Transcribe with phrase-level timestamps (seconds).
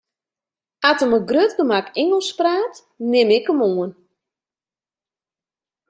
[0.89, 2.75] As er mei grut gemak Ingelsk praat,
[3.11, 3.91] nim ik him oan.